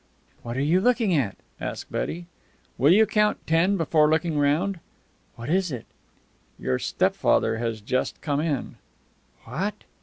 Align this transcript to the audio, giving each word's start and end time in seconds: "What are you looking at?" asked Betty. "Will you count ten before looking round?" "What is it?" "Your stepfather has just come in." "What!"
"What 0.41 0.57
are 0.57 0.61
you 0.63 0.81
looking 0.81 1.13
at?" 1.13 1.37
asked 1.59 1.91
Betty. 1.91 2.25
"Will 2.79 2.91
you 2.91 3.05
count 3.05 3.45
ten 3.45 3.77
before 3.77 4.09
looking 4.09 4.35
round?" 4.39 4.79
"What 5.35 5.47
is 5.47 5.71
it?" 5.71 5.85
"Your 6.57 6.79
stepfather 6.79 7.57
has 7.59 7.81
just 7.81 8.19
come 8.19 8.39
in." 8.39 8.77
"What!" 9.45 9.83